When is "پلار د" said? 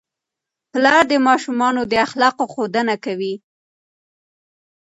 0.71-1.13